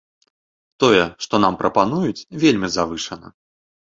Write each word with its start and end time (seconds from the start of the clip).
Тое, 0.83 1.03
што 1.25 1.39
нам 1.43 1.53
прапануюць, 1.61 2.25
вельмі 2.45 2.71
завышана. 2.77 3.27